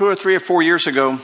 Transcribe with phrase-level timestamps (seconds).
[0.00, 1.18] two or three or four years ago,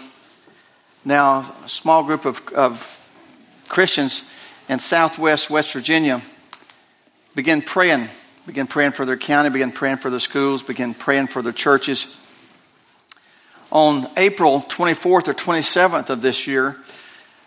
[1.02, 4.30] now a small group of, of Christians
[4.68, 6.20] in southwest West Virginia
[7.34, 8.06] began praying,
[8.46, 12.22] began praying for their county, began praying for their schools, began praying for their churches.
[13.72, 16.76] On April 24th or 27th of this year,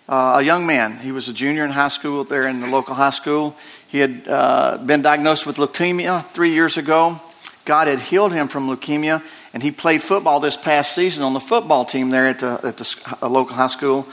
[0.07, 2.95] uh, a young man, he was a junior in high school there in the local
[2.95, 3.55] high school.
[3.87, 7.21] He had uh, been diagnosed with leukemia three years ago.
[7.65, 9.21] God had healed him from leukemia,
[9.53, 12.77] and he played football this past season on the football team there at the, at
[12.77, 14.05] the local high school.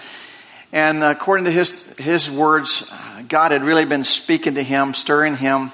[0.73, 2.93] And uh, according to his, his words,
[3.29, 5.71] God had really been speaking to him, stirring him.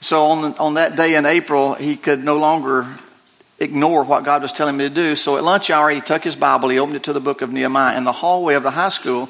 [0.00, 2.86] So on, on that day in April, he could no longer
[3.58, 5.16] ignore what God was telling him to do.
[5.16, 7.52] So at lunch hour, he took his Bible, he opened it to the book of
[7.52, 9.28] Nehemiah in the hallway of the high school,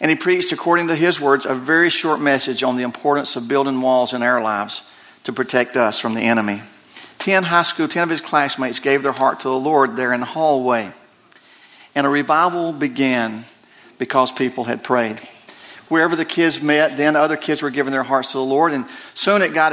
[0.00, 3.48] and he preached, according to his words, a very short message on the importance of
[3.48, 4.92] building walls in our lives
[5.24, 6.62] to protect us from the enemy.
[7.26, 10.20] Ten high school, ten of his classmates gave their heart to the Lord there in
[10.20, 10.92] the hallway.
[11.96, 13.42] And a revival began
[13.98, 15.18] because people had prayed.
[15.88, 18.84] Wherever the kids met, then other kids were giving their hearts to the Lord, and
[19.14, 19.72] soon it got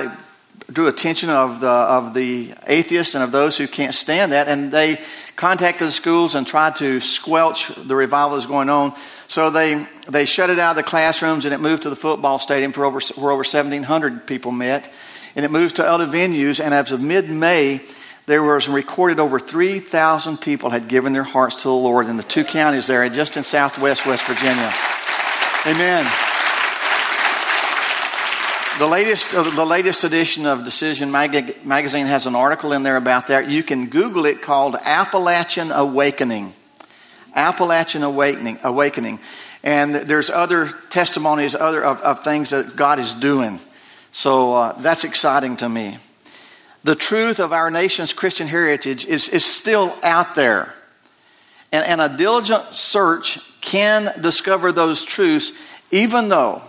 [0.72, 4.72] drew attention of the of the atheists and of those who can't stand that, and
[4.72, 5.00] they
[5.36, 8.96] contacted the schools and tried to squelch the revival that was going on.
[9.28, 12.40] So they they shut it out of the classrooms, and it moved to the football
[12.40, 14.92] stadium for over where over 1,700 people met
[15.36, 16.64] and it moves to other venues.
[16.64, 17.82] And as of mid May,
[18.26, 22.24] there was recorded over 3,000 people had given their hearts to the Lord in the
[22.24, 24.72] two counties there, just in southwest West Virginia.
[25.66, 26.06] Amen.
[28.80, 32.96] The latest, uh, the latest edition of Decision Mag- Magazine has an article in there
[32.96, 33.48] about that.
[33.48, 36.54] You can Google it called Appalachian Awakening.
[37.36, 38.58] Appalachian Awakening.
[38.64, 39.20] Awakening.
[39.64, 43.60] And there's other testimonies other of, of things that God is doing.
[44.14, 45.98] So uh, that's exciting to me.
[46.84, 50.74] The truth of our nation's Christian heritage is, is still out there.
[51.72, 55.52] And, and a diligent search can discover those truths,
[55.92, 56.62] even though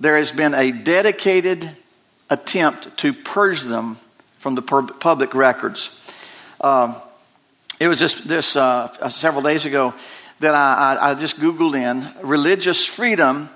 [0.00, 1.70] there has been a dedicated
[2.30, 3.96] attempt to purge them
[4.38, 5.98] from the public records.
[6.60, 6.96] Um,
[7.78, 9.92] it was just this uh, several days ago
[10.40, 13.50] that I, I, I, just Googled in religious freedom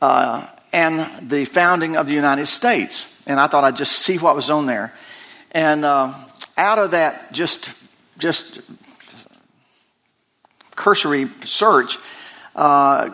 [0.00, 3.22] uh, and the founding of the United States.
[3.26, 4.92] And I thought I'd just see what was on there.
[5.52, 6.12] And uh,
[6.56, 7.72] out of that, just
[8.18, 8.60] just
[10.76, 11.98] cursory search,
[12.54, 13.08] uh,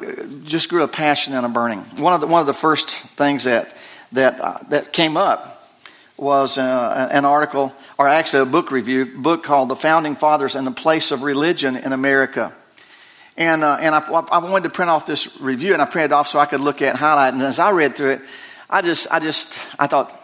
[0.44, 1.81] just grew a passion and a burning.
[1.98, 3.76] One of the one of the first things that
[4.12, 5.50] that uh, that came up
[6.16, 10.66] was uh, an article, or actually a book review, book called "The Founding Fathers and
[10.66, 12.53] the Place of Religion in America."
[13.36, 16.28] And, uh, and I, I, wanted to print off this review, and I printed off
[16.28, 17.34] so I could look at and highlight.
[17.34, 18.20] And as I read through it,
[18.70, 20.14] I just, I just, I thought,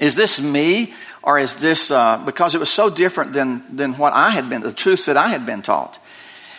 [0.00, 0.94] is this me,
[1.26, 4.62] or is this uh, because it was so different than than what I had been,
[4.62, 5.98] the truths that I had been taught.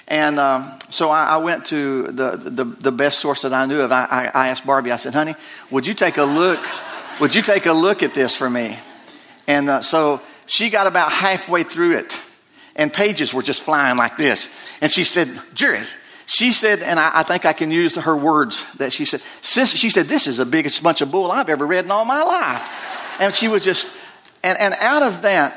[0.10, 3.82] And um, so I, I, went to the, the, the best source that I knew
[3.82, 3.92] of.
[3.92, 4.92] I, I asked Barbie.
[4.92, 5.36] I said, "Honey,
[5.72, 6.60] would you take a look?
[7.20, 8.78] would you take a look at this for me?"
[9.48, 12.20] And uh, so she got about halfway through it,
[12.78, 14.48] and pages were just flying like this.
[14.82, 15.82] And she said, Jerry,
[16.28, 19.76] she said, and I, I, think I can use her words that she said, since
[19.76, 22.22] she said, this is the biggest bunch of bull I've ever read in all my
[22.22, 23.20] life.
[23.20, 24.00] And she was just,
[24.44, 25.54] and, and out of that,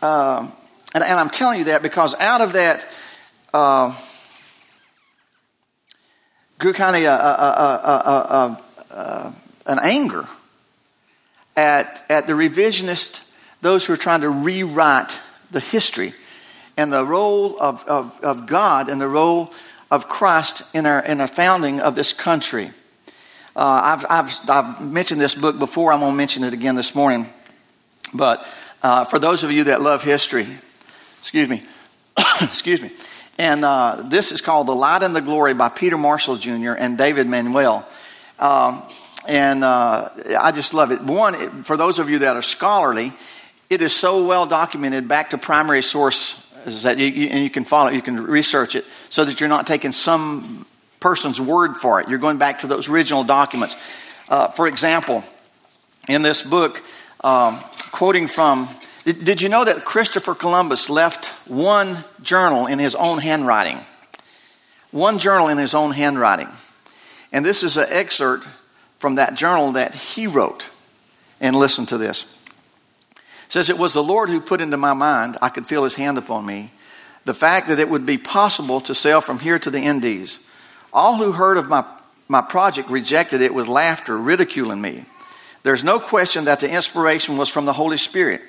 [0.00, 0.48] uh,
[0.94, 2.86] and, and, I'm telling you that because out of that,
[3.52, 3.96] uh,
[6.58, 9.34] grew kind of a, a, a,
[9.66, 10.26] an anger
[11.56, 15.18] at, at the revisionist, those who are trying to rewrite
[15.50, 16.12] the history
[16.80, 19.52] and the role of, of, of God and the role
[19.90, 22.70] of Christ in our, in our founding of this country.
[23.54, 25.92] Uh, I've, I've, I've, mentioned this book before.
[25.92, 27.26] I'm going to mention it again this morning.
[28.14, 28.46] But
[28.82, 30.46] uh, for those of you that love history,
[31.18, 31.62] excuse me,
[32.40, 32.90] excuse me.
[33.38, 36.72] And uh, this is called The Light and the Glory by Peter Marshall Jr.
[36.72, 37.86] and David Manuel.
[38.38, 38.82] Um,
[39.28, 40.08] and uh,
[40.38, 41.02] I just love it.
[41.02, 43.12] One, for those of you that are scholarly,
[43.68, 47.50] it is so well documented back to primary source is that you, you, and you
[47.50, 50.66] can follow, you can research it so that you're not taking some
[51.00, 52.08] person's word for it.
[52.08, 53.76] You're going back to those original documents.
[54.28, 55.24] Uh, for example,
[56.08, 56.82] in this book,
[57.22, 57.58] um,
[57.90, 58.68] quoting from,
[59.04, 63.78] did, did you know that Christopher Columbus left one journal in his own handwriting?
[64.90, 66.48] One journal in his own handwriting.
[67.32, 68.46] And this is an excerpt
[68.98, 70.68] from that journal that he wrote.
[71.40, 72.36] And listen to this
[73.52, 76.18] says, It was the Lord who put into my mind, I could feel his hand
[76.18, 76.70] upon me,
[77.24, 80.38] the fact that it would be possible to sail from here to the Indies.
[80.92, 81.84] All who heard of my,
[82.28, 85.04] my project rejected it with laughter, ridiculing me.
[85.62, 88.40] There's no question that the inspiration was from the Holy Spirit.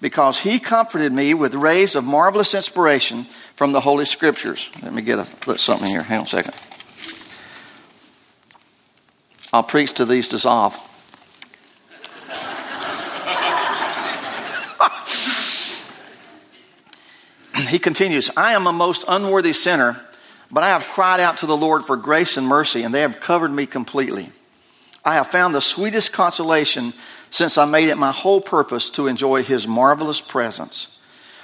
[0.00, 4.70] because he comforted me with rays of marvelous inspiration from the Holy Scriptures.
[4.82, 6.02] Let me get a put something here.
[6.02, 6.54] Hang on a second.
[9.52, 10.76] I'll preach to these dissolve.
[17.70, 20.00] He continues, I am a most unworthy sinner,
[20.50, 23.20] but I have cried out to the Lord for grace and mercy, and they have
[23.20, 24.30] covered me completely.
[25.04, 26.92] I have found the sweetest consolation
[27.30, 30.98] since I made it my whole purpose to enjoy his marvelous presence.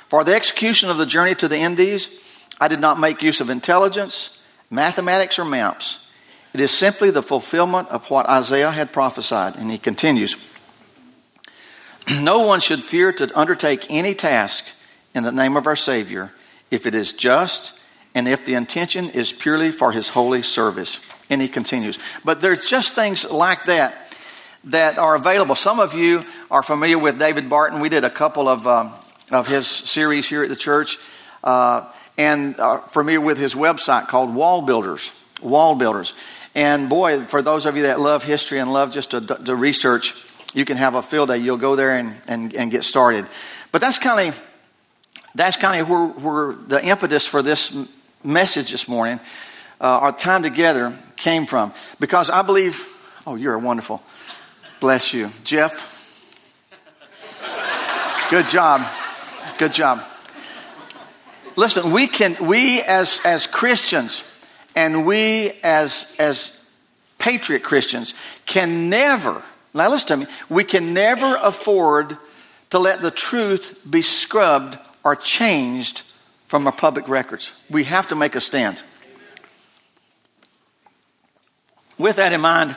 [0.08, 2.22] For the execution of the journey to the Indies,
[2.60, 6.10] I did not make use of intelligence, mathematics, or maps.
[6.52, 9.56] It is simply the fulfillment of what Isaiah had prophesied.
[9.56, 10.36] And he continues
[12.20, 14.66] No one should fear to undertake any task
[15.16, 16.30] in the name of our Savior
[16.70, 17.80] if it is just
[18.14, 21.00] and if the intention is purely for his holy service.
[21.30, 21.98] And he continues.
[22.24, 24.14] But there's just things like that
[24.64, 25.54] that are available.
[25.54, 27.80] Some of you are familiar with David Barton.
[27.80, 28.92] We did a couple of, um,
[29.30, 30.98] of his series here at the church,
[31.42, 35.12] uh, and are familiar with his website called Wall Builders.
[35.40, 36.14] Wall Builders.
[36.54, 40.14] And boy, for those of you that love history and love just to, to research,
[40.54, 41.38] you can have a field day.
[41.38, 43.26] You'll go there and, and, and get started.
[43.72, 44.45] But that's kind of
[45.36, 47.88] that's kind of where, where the impetus for this
[48.24, 49.20] message this morning,
[49.80, 51.72] uh, our time together, came from.
[52.00, 52.86] Because I believe,
[53.26, 54.02] oh, you're wonderful.
[54.80, 55.30] Bless you.
[55.44, 55.92] Jeff,
[58.30, 58.86] good job.
[59.58, 60.02] Good job.
[61.56, 64.22] Listen, we can, we as, as Christians
[64.74, 66.70] and we as, as
[67.18, 68.12] patriot Christians
[68.44, 69.42] can never,
[69.72, 72.18] now listen to me, we can never afford
[72.70, 76.00] to let the truth be scrubbed or changed
[76.48, 77.52] from our public records.
[77.70, 78.82] We have to make a stand.
[81.96, 82.76] With that in mind,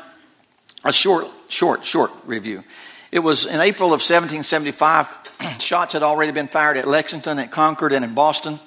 [0.83, 2.63] a short, short, short review.
[3.11, 5.09] It was in April of 1775.
[5.59, 8.59] shots had already been fired at Lexington, at Concord, and in Boston.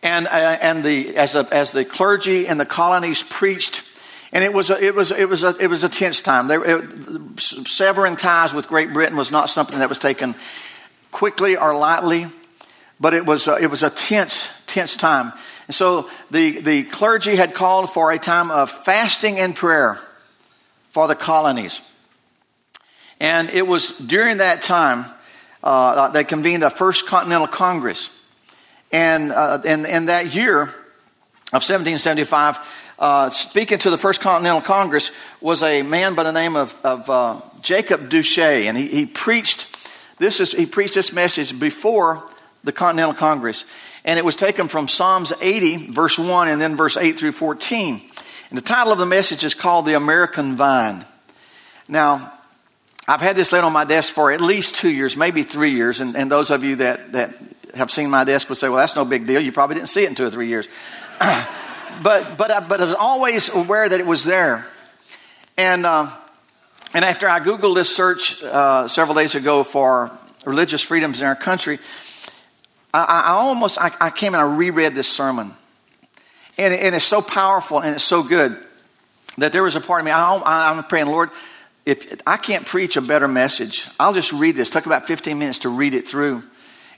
[0.00, 3.82] And, uh, and the, as, a, as the clergy and the colonies preached,
[4.32, 6.48] and it was a, it was, it was a, it was a tense time.
[6.48, 10.36] It, severing ties with Great Britain was not something that was taken
[11.10, 12.26] quickly or lightly,
[12.98, 15.32] but it was, a, it was a tense, tense time.
[15.66, 19.98] And so the, the clergy had called for a time of fasting and prayer
[20.90, 21.80] for the colonies.
[23.20, 25.04] And it was during that time
[25.62, 28.16] uh, they convened a First Continental Congress.
[28.92, 35.12] And uh, in, in that year of 1775, uh, speaking to the First Continental Congress
[35.40, 38.64] was a man by the name of, of uh, Jacob Duché.
[38.64, 39.69] And he, he, preached
[40.20, 42.22] this is, he preached this message before
[42.62, 43.64] the Continental Congress.
[44.04, 48.02] And it was taken from Psalms 80, verse 1, and then verse 8 through 14.
[48.50, 51.06] And the title of the message is called The American Vine.
[51.88, 52.34] Now,
[53.08, 56.02] I've had this laid on my desk for at least two years, maybe three years.
[56.02, 57.34] And, and those of you that, that
[57.74, 59.40] have seen my desk would say, well, that's no big deal.
[59.40, 60.68] You probably didn't see it in two or three years.
[61.18, 64.66] but, but, I, but I was always aware that it was there.
[65.56, 66.10] And, uh,
[66.94, 70.10] and after I Googled this search uh, several days ago for
[70.44, 71.78] religious freedoms in our country,
[72.92, 75.52] I, I almost I, I, came and I reread this sermon
[76.58, 78.56] and, and it's so powerful and it's so good
[79.38, 81.30] that there was a part of me, I, I'm praying, Lord,
[81.86, 84.70] if I can't preach a better message, I'll just read this.
[84.70, 86.42] Took about 15 minutes to read it through.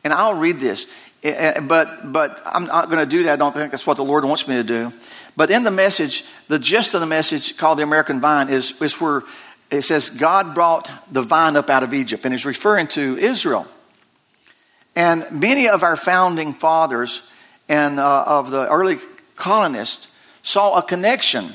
[0.04, 0.92] And I'll read this.
[1.22, 3.34] But, but I'm not going to do that.
[3.34, 4.92] I don't think that's what the Lord wants me to do.
[5.36, 9.00] But in the message, the gist of the message called the American Vine is, is
[9.00, 9.22] where
[9.72, 12.24] it says God brought the vine up out of Egypt.
[12.24, 13.66] And he's referring to Israel.
[14.94, 17.30] And many of our founding fathers
[17.68, 18.98] and uh, of the early
[19.36, 21.46] colonists saw a connection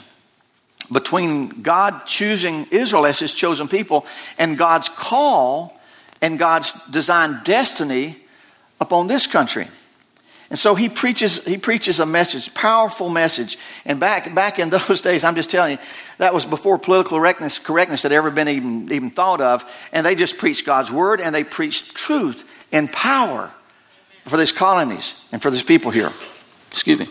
[0.92, 4.06] between God choosing Israel as his chosen people
[4.40, 5.80] and God's call
[6.22, 8.18] and God's designed destiny
[8.80, 9.68] upon this country.
[10.50, 13.58] And so he preaches, he preaches a message, powerful message.
[13.86, 15.84] And back, back in those days, I'm just telling you,
[16.20, 19.70] that was before political correctness, correctness had ever been even, even thought of.
[19.92, 23.52] And they just preached God's word and they preached truth and power
[24.26, 26.12] for these colonies and for these people here.
[26.72, 27.08] Excuse me.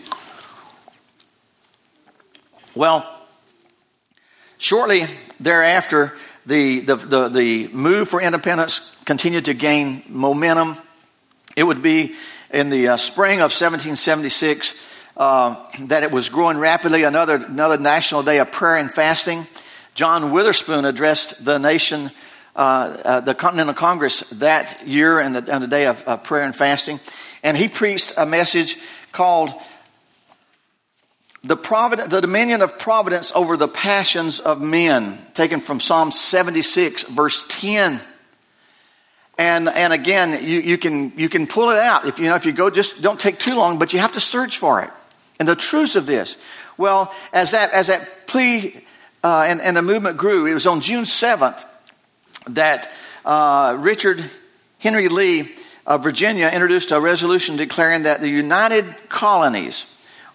[2.75, 3.11] Well,
[4.57, 5.05] shortly
[5.39, 6.15] thereafter,
[6.45, 10.77] the, the, the, the, move for independence continued to gain momentum.
[11.55, 12.15] It would be
[12.51, 14.75] in the uh, spring of 1776
[15.17, 19.45] uh, that it was growing rapidly, another, another national day of prayer and fasting.
[19.95, 22.11] John Witherspoon addressed the nation,
[22.55, 26.55] uh, uh the Continental Congress that year and the, and the day of prayer and
[26.55, 26.99] fasting.
[27.43, 28.77] And he preached a message
[29.11, 29.51] called
[31.43, 31.55] the,
[32.09, 37.99] the dominion of providence over the passions of men, taken from Psalm 76, verse 10.
[39.37, 42.05] And, and again, you, you, can, you can pull it out.
[42.05, 44.19] If you know, if you go, just don't take too long, but you have to
[44.19, 44.89] search for it.
[45.39, 46.43] And the truths of this.
[46.77, 48.83] Well, as that, as that plea
[49.23, 51.63] uh, and, and the movement grew, it was on June 7th
[52.47, 52.91] that
[53.25, 54.23] uh, Richard
[54.79, 55.51] Henry Lee
[55.85, 59.85] of Virginia introduced a resolution declaring that the United Colonies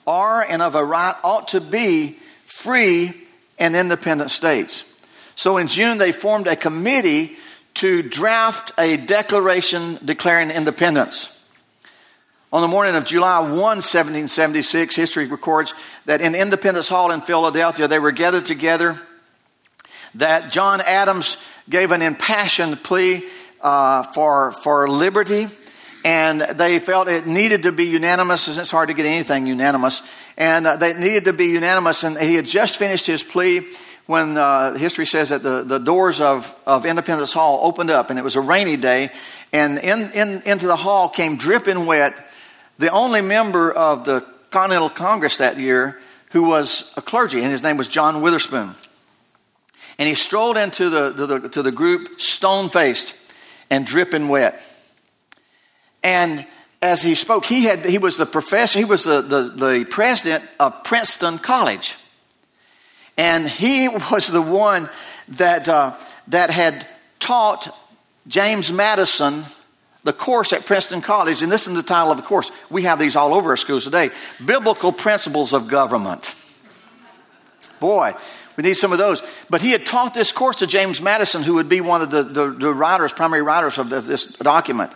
[0.07, 3.13] are and of a right ought to be free
[3.59, 4.89] and independent states.
[5.35, 7.37] So in June, they formed a committee
[7.75, 11.39] to draft a declaration declaring independence.
[12.53, 15.73] On the morning of July 1, 1776, history records
[16.05, 18.99] that in Independence Hall in Philadelphia, they were gathered together,
[20.17, 23.25] that John Adams gave an impassioned plea
[23.63, 25.47] uh, for, for liberty,
[26.05, 30.03] and they felt it needed to be unanimous, as it's hard to get anything unanimous,
[30.37, 33.63] and uh, they needed to be unanimous, and he had just finished his plea
[34.13, 38.19] when uh, history says that the, the doors of, of Independence Hall opened up, and
[38.19, 39.11] it was a rainy day,
[39.55, 42.13] and in, in, into the hall came dripping wet
[42.79, 45.99] the only member of the Continental Congress that year
[46.33, 48.75] who was a clergy, and his name was John Witherspoon.
[49.99, 53.33] And he strolled into the, to the, to the group stone faced
[53.71, 54.63] and dripping wet.
[56.03, 56.45] And
[56.83, 60.45] as he spoke, he, had, he was the professor, he was the, the, the president
[60.61, 61.97] of Princeton College.
[63.17, 64.89] And he was the one
[65.29, 65.95] that, uh,
[66.29, 66.87] that had
[67.21, 67.77] taught
[68.27, 69.45] James Madison
[70.05, 71.43] the course at Princeton College.
[71.43, 72.51] And this is the title of the course.
[72.71, 74.11] We have these all over our schools today
[74.45, 76.35] Biblical Principles of Government.
[77.79, 78.15] Boy,
[78.57, 79.23] we need some of those.
[79.51, 82.23] But he had taught this course to James Madison, who would be one of the,
[82.23, 84.93] the, the writers, primary writers of this document.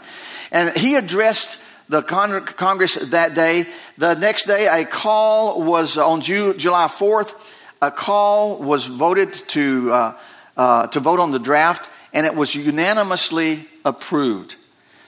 [0.52, 3.66] And he addressed the Congress that day.
[3.98, 7.32] The next day, a call was on July 4th
[7.80, 10.18] a call was voted to, uh,
[10.56, 14.56] uh, to vote on the draft, and it was unanimously approved.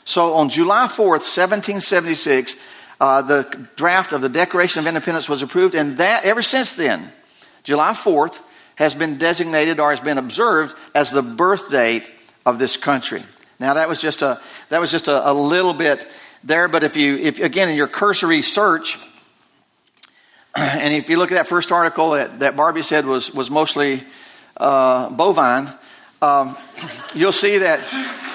[0.04, 2.56] So on July 4th, 1776,
[3.00, 7.12] uh, the draft of the Declaration of Independence was approved, and that ever since then,
[7.62, 8.40] July 4th
[8.76, 12.04] has been designated or has been observed as the birth date
[12.46, 13.22] of this country.
[13.60, 16.06] Now that was just a that was just a, a little bit
[16.44, 18.98] there, but if you if again in your cursory search,
[20.56, 24.02] and if you look at that first article that, that Barbie said was, was mostly
[24.56, 25.68] uh, bovine,
[26.22, 26.56] um,
[27.14, 27.80] you'll see that,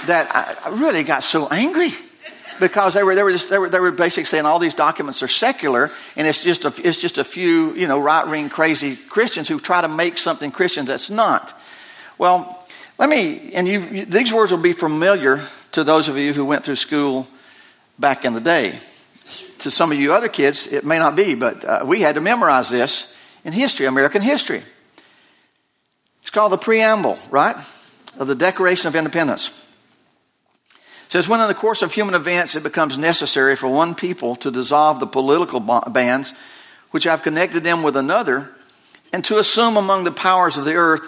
[0.08, 1.92] that I really got so angry
[2.60, 5.24] because they were, they, were just, they, were, they were basically saying all these documents
[5.24, 8.96] are secular and it's just a, it's just a few you know, right wing crazy
[8.96, 11.54] Christians who try to make something Christian that's not.
[12.18, 12.60] Well,
[13.00, 15.42] let me, and you these words will be familiar
[15.72, 17.28] to those of you who went through school
[17.98, 18.80] back in the day
[19.60, 22.22] to some of you other kids, it may not be, but uh, we had to
[22.22, 24.62] memorize this in history, American history.
[26.22, 27.56] It's called the preamble, right,
[28.18, 29.60] of the Declaration of Independence.
[31.06, 34.36] It says, when in the course of human events it becomes necessary for one people
[34.38, 36.34] to dissolve the political bands
[36.92, 38.50] which have connected them with another,
[39.12, 41.08] and to assume among the powers of the earth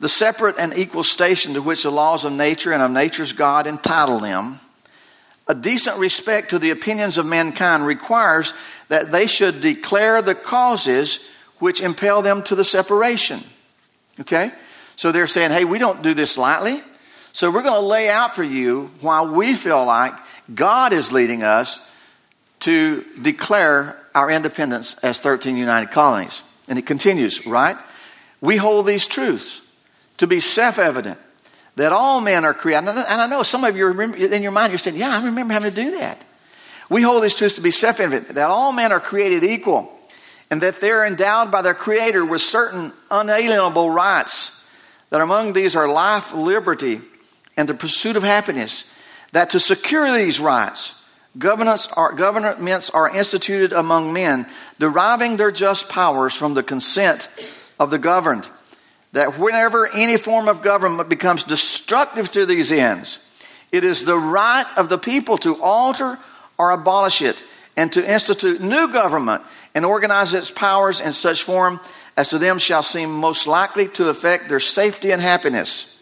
[0.00, 3.66] the separate and equal station to which the laws of nature and of nature's God
[3.66, 4.60] entitle them
[5.48, 8.52] a decent respect to the opinions of mankind requires
[8.88, 13.40] that they should declare the causes which impel them to the separation.
[14.20, 14.52] Okay?
[14.96, 16.80] So they're saying, hey, we don't do this lightly.
[17.32, 20.12] So we're going to lay out for you why we feel like
[20.54, 21.94] God is leading us
[22.60, 26.42] to declare our independence as 13 united colonies.
[26.68, 27.76] And it continues, right?
[28.40, 29.62] We hold these truths
[30.18, 31.18] to be self evident
[31.78, 32.88] that all men are created.
[32.88, 35.52] And I know some of you remember, in your mind, you're saying, Yeah, I remember
[35.52, 36.22] having to do that.
[36.90, 39.92] We hold these truths to be self evident that all men are created equal
[40.50, 44.54] and that they're endowed by their Creator with certain unalienable rights.
[45.10, 47.00] That among these are life, liberty,
[47.56, 48.94] and the pursuit of happiness.
[49.32, 51.08] That to secure these rights,
[51.38, 54.46] governments are, governments are instituted among men,
[54.78, 57.28] deriving their just powers from the consent
[57.78, 58.48] of the governed
[59.12, 63.24] that whenever any form of government becomes destructive to these ends,
[63.72, 66.18] it is the right of the people to alter
[66.58, 67.42] or abolish it
[67.76, 69.42] and to institute new government
[69.74, 71.80] and organize its powers in such form
[72.16, 75.94] as to them shall seem most likely to affect their safety and happiness.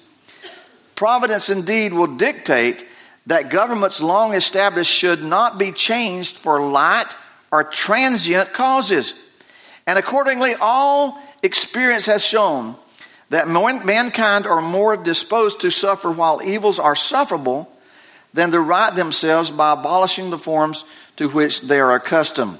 [0.94, 2.86] Providence indeed will dictate
[3.26, 7.06] that governments long established should not be changed for light
[7.52, 9.12] or transient causes.
[9.86, 12.76] And accordingly, all experience has shown
[13.30, 17.70] that mankind are more disposed to suffer while evils are sufferable
[18.32, 20.84] than to right themselves by abolishing the forms
[21.16, 22.58] to which they are accustomed.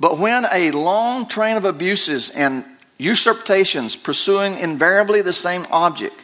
[0.00, 2.64] But when a long train of abuses and
[2.98, 6.14] usurpations pursuing invariably the same object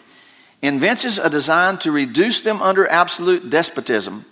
[0.60, 4.24] invents a design to reduce them under absolute despotism,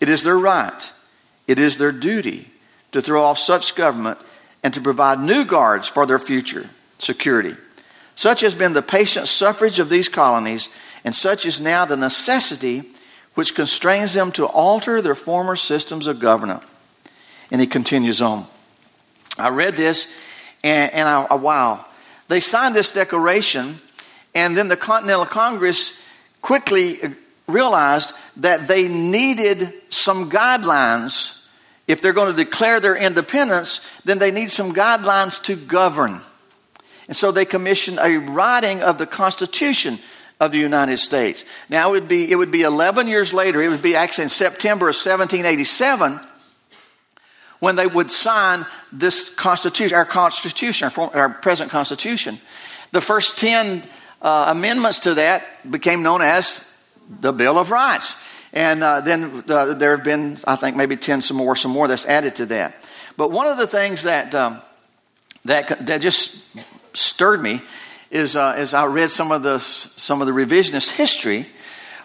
[0.00, 0.92] it is their right,
[1.46, 2.48] it is their duty
[2.92, 4.18] to throw off such government
[4.62, 6.66] and to provide new guards for their future
[6.98, 7.56] security.
[8.14, 10.68] Such has been the patient suffrage of these colonies,
[11.04, 12.82] and such is now the necessity
[13.34, 16.62] which constrains them to alter their former systems of government.
[17.50, 18.46] And he continues on.
[19.38, 20.06] I read this,
[20.62, 21.84] and, and I, wow.
[22.28, 23.76] They signed this declaration,
[24.34, 26.06] and then the Continental Congress
[26.42, 27.10] quickly uh,
[27.46, 31.50] realized that they needed some guidelines.
[31.88, 36.20] If they're going to declare their independence, then they need some guidelines to govern.
[37.08, 39.98] And so they commissioned a writing of the Constitution
[40.40, 41.44] of the United States.
[41.68, 43.62] Now it would be it would be 11 years later.
[43.62, 46.20] It would be actually in September of 1787
[47.60, 52.38] when they would sign this Constitution, our Constitution, our, our present Constitution.
[52.90, 53.84] The first 10
[54.20, 56.68] uh, amendments to that became known as
[57.20, 58.28] the Bill of Rights.
[58.52, 61.86] And uh, then uh, there have been, I think, maybe 10 some more, some more
[61.86, 62.74] that's added to that.
[63.16, 64.60] But one of the things that, um,
[65.44, 66.56] that, that just
[66.94, 67.60] stirred me
[68.10, 71.46] is uh, as I read some of the, some of the revisionist history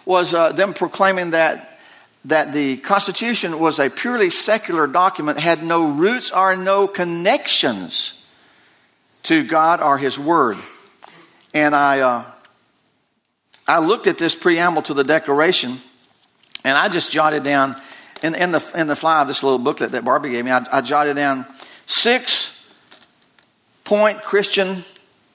[0.06, 1.78] was uh, them proclaiming that,
[2.24, 8.26] that the Constitution was a purely secular document, had no roots or no connections
[9.24, 10.56] to God or His Word.
[11.52, 12.24] And I, uh,
[13.66, 15.76] I looked at this preamble to the Declaration,
[16.64, 17.76] and I just jotted down
[18.22, 20.66] in, in, the, in the fly of this little booklet that Barbie gave me, I,
[20.72, 21.44] I jotted down
[21.84, 22.47] six
[23.88, 24.84] point Christian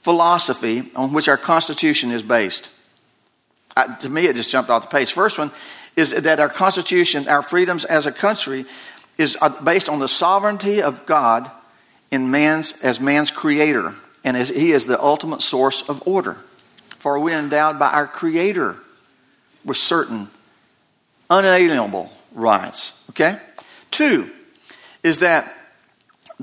[0.03, 2.69] philosophy on which our Constitution is based.
[3.75, 5.11] I, to me, it just jumped off the page.
[5.11, 5.49] First one
[5.95, 8.65] is that our Constitution, our freedoms as a country,
[9.17, 11.49] is uh, based on the sovereignty of God
[12.11, 16.35] in man's as man's creator, and as He is the ultimate source of order.
[16.99, 18.75] For we are endowed by our Creator
[19.65, 20.27] with certain
[21.27, 23.03] unalienable rights.
[23.09, 23.39] Okay?
[23.89, 24.29] Two
[25.01, 25.51] is that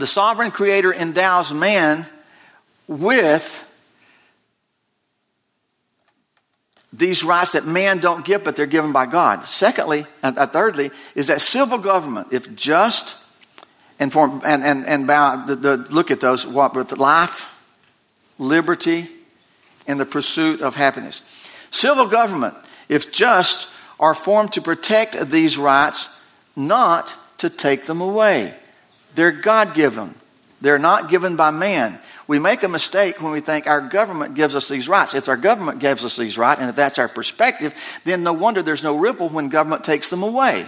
[0.00, 2.06] the sovereign Creator endows man
[2.88, 3.66] with
[6.92, 9.44] these rights that man don't give, but they're given by God.
[9.44, 13.16] Secondly, and uh, thirdly, is that civil government, if just
[14.00, 17.64] and for, and and and bound, the, the, look at those what with life,
[18.38, 19.08] liberty,
[19.86, 21.22] and the pursuit of happiness.
[21.70, 22.54] Civil government,
[22.88, 28.54] if just, are formed to protect these rights, not to take them away.
[29.14, 30.14] They're God given.
[30.60, 31.98] They're not given by man.
[32.26, 35.14] We make a mistake when we think our government gives us these rights.
[35.14, 38.62] If our government gives us these rights, and if that's our perspective, then no wonder
[38.62, 40.66] there's no ripple when government takes them away.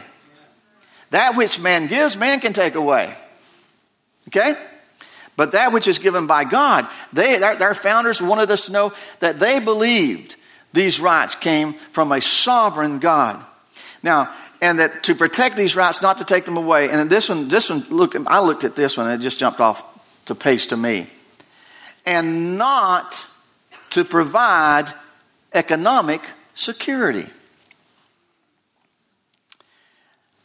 [1.10, 3.14] That which man gives, man can take away.
[4.28, 4.54] Okay?
[5.36, 9.38] But that which is given by God, they, our, founders wanted us to know that
[9.38, 10.36] they believed
[10.72, 13.42] these rights came from a sovereign God.
[14.02, 16.88] Now, and that to protect these rights, not to take them away.
[16.88, 18.16] And this one, this one looked.
[18.28, 21.08] I looked at this one, and it just jumped off the page to me
[22.06, 23.26] and not
[23.90, 24.86] to provide
[25.52, 26.22] economic
[26.54, 27.26] security.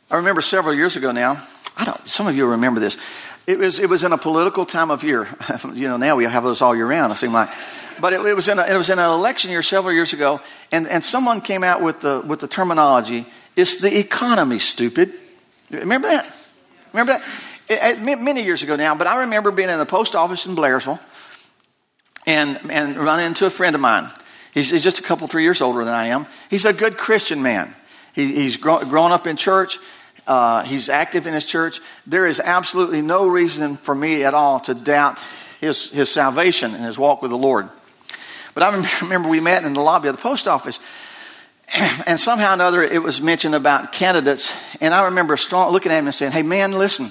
[0.09, 1.41] I remember several years ago now,
[1.75, 2.97] I don't, some of you remember this.
[3.45, 5.27] It was, it was in a political time of year.
[5.73, 7.49] you know, now we have those all year round, it seems like.
[8.01, 10.41] But it, it, was in a, it was in an election year several years ago,
[10.71, 13.25] and, and someone came out with the, with the terminology
[13.57, 15.11] it's the economy, stupid.
[15.69, 16.33] Remember that?
[16.93, 17.23] Remember that?
[17.67, 20.55] It, it, many years ago now, but I remember being in the post office in
[20.55, 20.99] Blairsville,
[22.27, 24.09] and, and run into a friend of mine.
[24.53, 26.27] He's, he's, just a couple, three years older than I am.
[26.49, 27.73] He's a good Christian man.
[28.13, 29.79] He, he's grow, grown up in church.
[30.27, 31.79] Uh, he's active in his church.
[32.05, 35.19] There is absolutely no reason for me at all to doubt
[35.61, 37.69] his, his salvation and his walk with the Lord.
[38.53, 40.79] But I remember we met in the lobby of the post office,
[42.07, 44.55] and somehow or another it was mentioned about candidates.
[44.81, 47.07] And I remember strong, looking at him and saying, Hey, man, listen,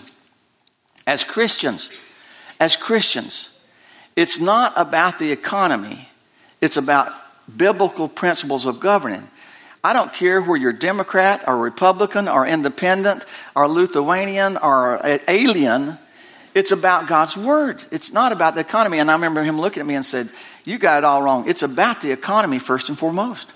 [1.07, 1.91] as Christians,
[2.59, 3.53] as Christians,
[4.15, 6.09] it's not about the economy,
[6.61, 7.13] it's about
[7.55, 9.29] biblical principles of governing.
[9.85, 15.97] I don't care where you're Democrat or Republican or independent or Lithuanian or alien.
[16.57, 17.85] It's about God's word.
[17.93, 18.99] It's not about the economy.
[18.99, 20.31] And I remember him looking at me and said,
[20.65, 21.49] You got it all wrong.
[21.49, 23.53] It's about the economy first and foremost.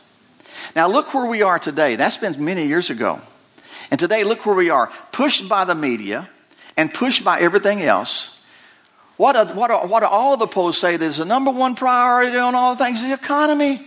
[0.74, 1.96] Now, look where we are today.
[1.96, 3.20] That's been many years ago.
[3.90, 6.28] And today, look where we are pushed by the media
[6.76, 8.44] and pushed by everything else.
[9.16, 12.54] What, do, what, what do all the polls say is the number one priority on
[12.54, 13.80] all the things the economy?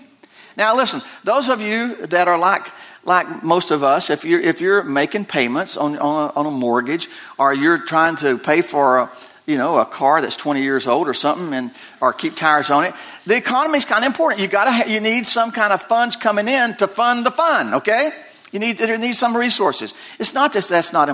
[0.55, 2.67] Now, listen, those of you that are like,
[3.03, 6.51] like most of us, if you're, if you're making payments on, on, a, on a
[6.51, 7.09] mortgage
[7.39, 9.11] or you're trying to pay for a,
[9.45, 12.85] you know, a car that's 20 years old or something, and or keep tires on
[12.85, 12.93] it.
[13.25, 14.41] The economy is kind of important.
[14.41, 17.73] You got to you need some kind of funds coming in to fund the fun.
[17.75, 18.11] Okay,
[18.51, 19.93] you need there need some resources.
[20.19, 21.09] It's not that that's not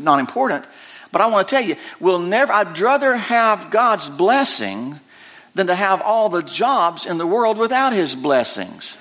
[0.00, 0.66] not important,
[1.10, 2.52] but I want to tell you, we'll never.
[2.52, 4.98] I'd rather have God's blessing
[5.54, 8.96] than to have all the jobs in the world without His blessings.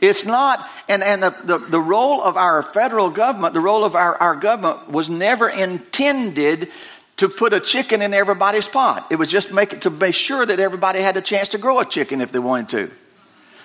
[0.00, 3.96] It's not, and, and the, the, the role of our federal government, the role of
[3.96, 6.70] our, our government was never intended
[7.18, 9.06] to put a chicken in everybody's pot.
[9.10, 11.80] It was just make it to make sure that everybody had a chance to grow
[11.80, 12.90] a chicken if they wanted to.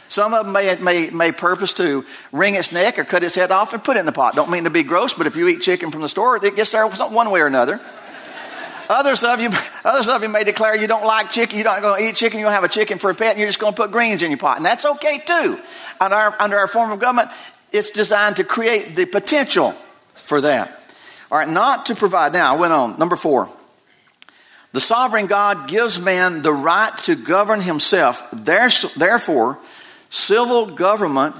[0.09, 3.51] Some of them may, may, may purpose to wring its neck or cut its head
[3.51, 4.35] off and put it in the pot.
[4.35, 6.71] Don't mean to be gross, but if you eat chicken from the store, it gets
[6.71, 7.79] there one way or another.
[8.89, 9.49] Others of you,
[9.85, 12.39] others of you may declare you don't like chicken, you're not going to eat chicken,
[12.39, 13.91] you're going to have a chicken for a pet, and you're just going to put
[13.91, 14.57] greens in your pot.
[14.57, 15.59] And that's okay too.
[16.01, 17.29] Under our, under our form of government,
[17.71, 19.71] it's designed to create the potential
[20.13, 20.82] for that.
[21.33, 22.31] All right, not to provide.
[22.31, 22.99] Now, I went on.
[22.99, 23.49] Number four.
[24.71, 28.29] The sovereign God gives man the right to govern himself.
[28.31, 29.57] Therefore,
[30.11, 31.35] civil government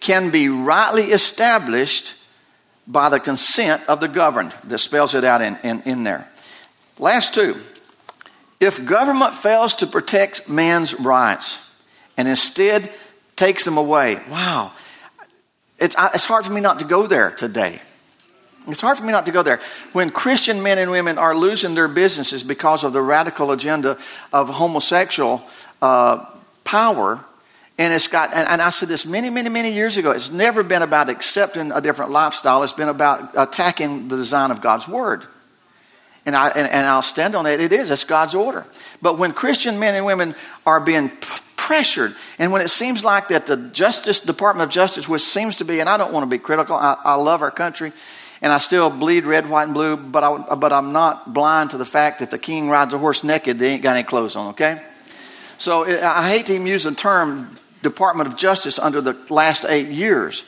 [0.00, 2.16] can be rightly established
[2.88, 4.50] by the consent of the governed.
[4.64, 6.28] That spells it out in, in, in there.
[6.98, 7.54] Last two.
[8.58, 11.80] If government fails to protect man's rights
[12.16, 12.90] and instead
[13.36, 14.72] takes them away, wow,
[15.78, 17.80] it's, it's hard for me not to go there today.
[18.68, 19.60] It's hard for me not to go there.
[19.92, 23.98] When Christian men and women are losing their businesses because of the radical agenda
[24.32, 25.42] of homosexual
[25.80, 26.24] uh,
[26.64, 27.24] power,
[27.78, 30.62] and it's got, and, and, I said this many, many, many years ago, it's never
[30.62, 35.24] been about accepting a different lifestyle, it's been about attacking the design of God's Word.
[36.26, 37.58] And, I, and, and I'll stand on it.
[37.58, 37.90] It is.
[37.90, 38.66] It's God's order.
[39.00, 40.34] But when Christian men and women
[40.66, 41.10] are being
[41.56, 45.64] pressured, and when it seems like that the Justice Department of Justice, which seems to
[45.64, 47.92] be, and I don't want to be critical, I, I love our country,
[48.40, 51.78] and I still bleed red, white, and blue, but, I, but I'm not blind to
[51.78, 54.48] the fact that the king rides a horse naked, they ain't got any clothes on,
[54.48, 54.80] okay?
[55.58, 59.88] So I hate to even use the term Department of Justice under the last eight
[59.88, 60.44] years,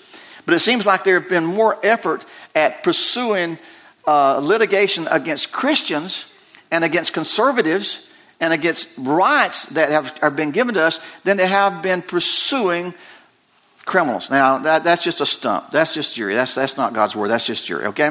[0.47, 2.25] but it seems like there have been more effort
[2.55, 3.59] at pursuing
[4.07, 6.37] uh, litigation against Christians
[6.71, 11.47] and against conservatives and against rights that have, have been given to us than they
[11.47, 12.95] have been pursuing
[13.85, 14.31] criminals.
[14.31, 15.71] Now, that, that's just a stump.
[15.71, 16.35] That's just Jerry.
[16.35, 17.29] That's, that's not God's word.
[17.29, 18.11] That's just Jerry, okay?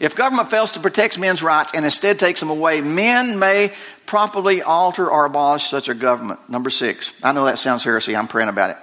[0.00, 3.70] If government fails to protect men's rights and instead takes them away, men may
[4.06, 6.40] properly alter or abolish such a government.
[6.48, 7.12] Number six.
[7.22, 8.16] I know that sounds heresy.
[8.16, 8.76] I'm praying about it.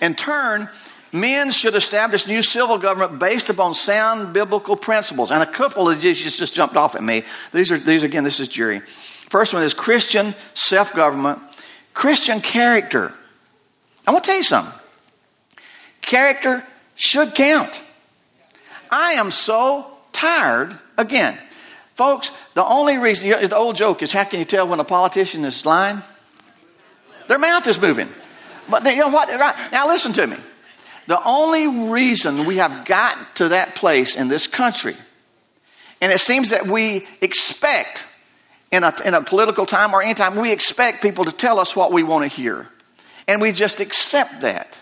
[0.00, 0.68] In turn,
[1.10, 5.30] men should establish new civil government based upon sound biblical principles.
[5.30, 7.22] And a couple of these just, jumped off at me.
[7.52, 8.80] These are these again, this is Jerry.
[8.80, 11.40] First one is Christian self-government,
[11.94, 13.12] Christian character.
[14.06, 14.72] I want to tell you something.
[16.06, 16.64] Character
[16.94, 17.80] should count.
[18.90, 21.36] I am so tired again.
[21.94, 25.44] Folks, the only reason, the old joke is how can you tell when a politician
[25.44, 26.02] is lying?
[27.26, 28.08] Their mouth is moving.
[28.70, 29.28] But you know what?
[29.28, 29.72] Right.
[29.72, 30.36] Now listen to me.
[31.06, 34.94] The only reason we have gotten to that place in this country,
[36.00, 38.04] and it seems that we expect
[38.72, 41.74] in a, in a political time or any time, we expect people to tell us
[41.74, 42.68] what we want to hear.
[43.28, 44.80] And we just accept that.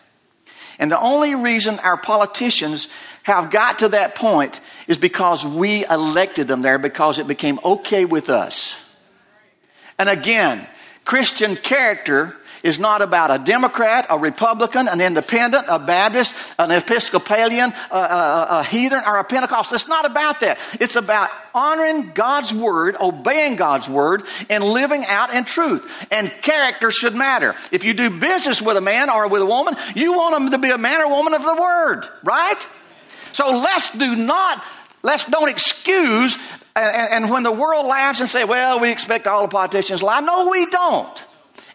[0.79, 2.89] And the only reason our politicians
[3.25, 8.05] have got to that point is because we elected them there because it became okay
[8.05, 8.81] with us.
[9.99, 10.67] And again,
[11.05, 17.73] Christian character is not about a Democrat, a Republican, an Independent, a Baptist, an Episcopalian,
[17.91, 19.75] a, a, a heathen, or a Pentecostal.
[19.75, 20.59] It's not about that.
[20.81, 26.09] It's about honoring God's word, obeying God's word, and living out in truth.
[26.11, 27.55] And character should matter.
[27.71, 30.59] If you do business with a man or with a woman, you want them to
[30.59, 32.67] be a man or woman of the word, right?
[33.33, 34.65] So let's do not,
[35.03, 36.39] let's don't excuse,
[36.75, 40.07] and, and when the world laughs and say, well, we expect all the politicians to
[40.07, 40.21] lie.
[40.21, 41.27] No, we don't.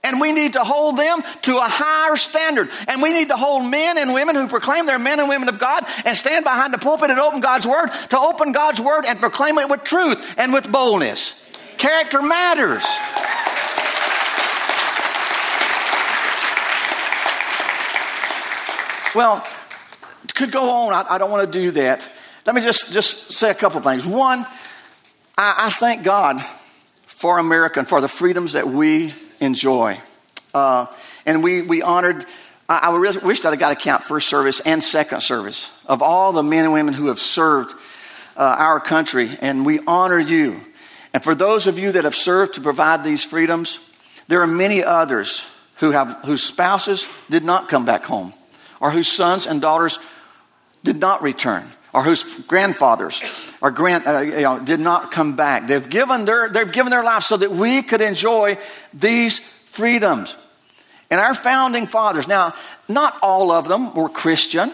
[0.03, 2.69] And we need to hold them to a higher standard.
[2.87, 5.59] And we need to hold men and women who proclaim they're men and women of
[5.59, 9.19] God and stand behind the pulpit and open God's Word to open God's Word and
[9.19, 11.35] proclaim it with truth and with boldness.
[11.77, 12.85] Character matters.
[19.15, 19.45] Well,
[20.35, 20.93] could go on.
[20.93, 22.07] I, I don't want to do that.
[22.45, 24.05] Let me just, just say a couple things.
[24.05, 24.45] One,
[25.37, 26.41] I, I thank God
[27.05, 29.99] for America and for the freedoms that we enjoy.
[30.53, 30.87] Uh,
[31.25, 32.25] and we, we honored,
[32.67, 36.31] I, I wish that I got to count first service and second service of all
[36.31, 37.73] the men and women who have served
[38.35, 40.59] uh, our country, and we honor you.
[41.13, 43.79] And for those of you that have served to provide these freedoms,
[44.27, 48.33] there are many others who have, whose spouses did not come back home,
[48.79, 49.99] or whose sons and daughters
[50.83, 53.21] did not return, or whose grandfathers
[53.61, 55.67] or grant, uh, you know, did not come back.
[55.67, 58.57] They've given, their, they've given their lives so that we could enjoy
[58.93, 60.35] these freedoms.
[61.11, 62.53] And our founding fathers, now,
[62.87, 64.71] not all of them were Christian,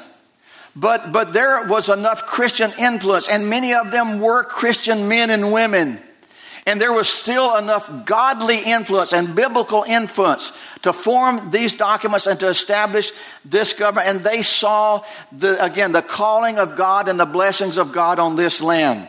[0.75, 5.53] but, but there was enough Christian influence, and many of them were Christian men and
[5.53, 5.99] women.
[6.67, 10.51] And there was still enough godly influence and biblical influence
[10.81, 13.11] to form these documents and to establish
[13.43, 14.07] this government.
[14.07, 18.35] And they saw, the, again, the calling of God and the blessings of God on
[18.35, 19.07] this land.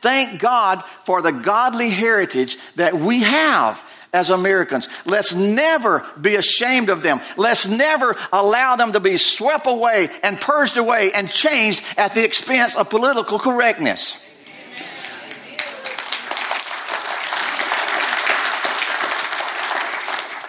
[0.00, 4.88] Thank God for the godly heritage that we have as Americans.
[5.04, 7.20] Let's never be ashamed of them.
[7.36, 12.24] Let's never allow them to be swept away and purged away and changed at the
[12.24, 14.25] expense of political correctness.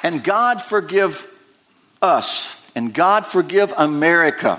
[0.07, 1.27] And God forgive
[2.01, 4.57] us, and God forgive America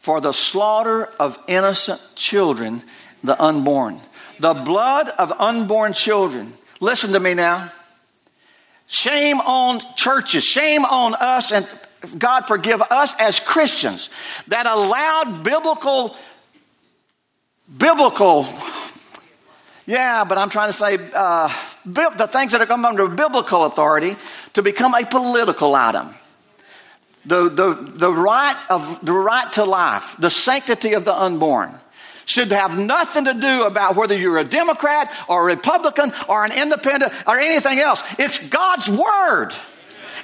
[0.00, 2.82] for the slaughter of innocent children,
[3.22, 4.00] the unborn.
[4.38, 6.52] The blood of unborn children.
[6.80, 7.72] Listen to me now.
[8.86, 11.66] Shame on churches, shame on us, and
[12.18, 14.10] God forgive us as Christians
[14.48, 16.14] that allowed biblical,
[17.78, 18.46] biblical,
[19.86, 21.48] yeah, but I'm trying to say, uh,
[21.84, 24.16] the things that are come under biblical authority
[24.54, 26.14] to become a political item.
[27.26, 31.72] The, the, the, right of, the right to life, the sanctity of the unborn,
[32.26, 36.52] should have nothing to do about whether you're a Democrat or a Republican or an
[36.52, 38.02] independent or anything else.
[38.18, 39.50] It's God's Word.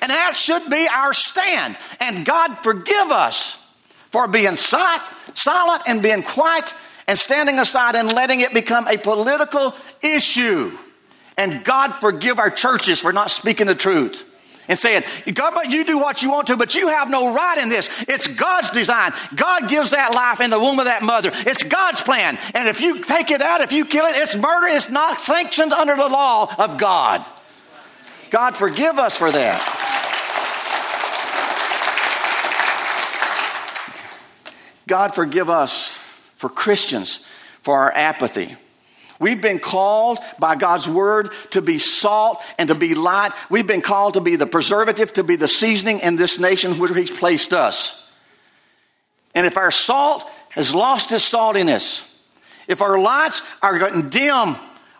[0.02, 1.76] And that should be our stand.
[2.00, 3.56] And God forgive us
[4.10, 6.74] for being silent and being quiet
[7.06, 10.72] and standing aside and letting it become a political issue.
[11.40, 14.26] And God forgive our churches for not speaking the truth
[14.68, 17.70] and saying, God, you do what you want to, but you have no right in
[17.70, 17.88] this.
[18.06, 19.12] It's God's design.
[19.34, 21.30] God gives that life in the womb of that mother.
[21.32, 22.36] It's God's plan.
[22.54, 24.66] And if you take it out, if you kill it, it's murder.
[24.66, 27.24] It's not sanctioned under the law of God.
[28.28, 29.60] God forgive us for that.
[34.86, 35.96] God forgive us
[36.36, 37.26] for Christians
[37.62, 38.56] for our apathy.
[39.20, 43.32] We've been called by God's word to be salt and to be light.
[43.50, 46.92] We've been called to be the preservative, to be the seasoning in this nation where
[46.92, 48.10] He's placed us.
[49.34, 52.06] And if our salt has lost its saltiness,
[52.66, 54.56] if our lights are getting dim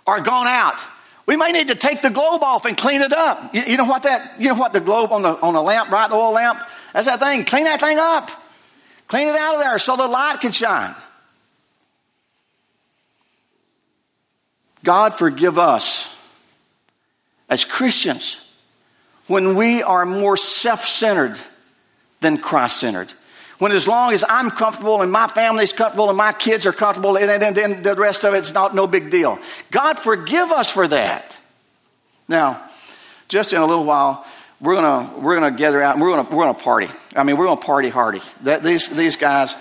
[0.07, 0.79] are gone out,
[1.25, 3.55] we may need to take the globe off and clean it up.
[3.55, 4.39] You, you know what that?
[4.39, 6.11] You know what the globe on the on the lamp, right?
[6.11, 6.61] The oil lamp.
[6.93, 7.45] That's that thing.
[7.47, 8.31] Clean that thing up.
[9.07, 10.95] Clean it out of there so the light can shine.
[14.85, 16.17] God forgive us
[17.49, 18.47] as Christians
[19.27, 21.39] when we are more self centered
[22.21, 23.13] than Christ centered.
[23.59, 27.19] When as long as I'm comfortable and my family's comfortable and my kids are comfortable,
[27.19, 29.39] and then, the rest of it's not no big deal.
[29.71, 31.39] God forgive us for that.
[32.27, 32.63] Now,
[33.29, 34.25] just in a little while,
[34.61, 36.89] we're gonna we're gonna gather out and we're gonna we're gonna party.
[37.15, 38.23] I mean, we're gonna party hardy.
[38.45, 39.55] That these these guys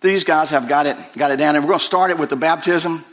[0.00, 2.36] these guys have got it got it down, and we're gonna start it with the
[2.36, 3.04] baptism.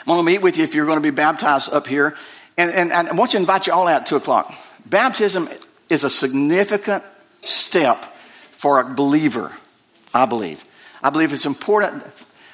[0.00, 2.16] I'm going to meet with you if you're going to be baptized up here.
[2.56, 4.52] And, and, and I want to invite you all out at 2 o'clock.
[4.86, 5.48] Baptism
[5.88, 7.04] is a significant
[7.42, 7.96] step
[8.50, 9.52] for a believer,
[10.14, 10.64] I believe.
[11.02, 12.02] I believe it's important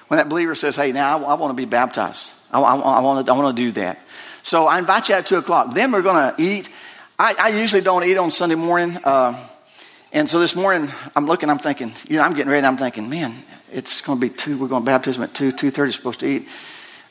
[0.09, 2.33] when that believer says, hey, now I, I want to be baptized.
[2.53, 3.99] I, I, I, want to, I want to do that.
[4.43, 5.75] So I invite you at 2 o'clock.
[5.75, 6.71] Then we're going to eat.
[7.19, 8.97] I, I, usually don't eat on Sunday morning.
[9.03, 9.35] Uh,
[10.13, 13.09] and so this morning, I'm looking, I'm thinking, you know, I'm getting ready, I'm thinking,
[13.11, 13.35] man,
[13.73, 16.49] it's going to be 2, we're going to baptism at 2, 2.30 supposed to eat.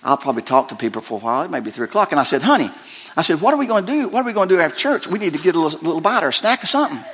[0.06, 1.42] I'll probably talk to people for a while.
[1.42, 2.12] It may be three o'clock.
[2.12, 2.70] And I said, honey,
[3.18, 4.08] I said, what are we going to do?
[4.08, 5.08] What are we going to do after church?
[5.08, 7.00] We need to get a little, little bite or a snack or something.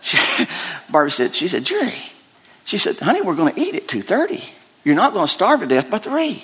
[0.00, 0.16] She,
[0.88, 1.92] Barbie said, she said, Jerry,
[2.64, 4.48] she said, honey, we're going to eat at 2.30.
[4.84, 6.40] You're not going to starve to death by 3.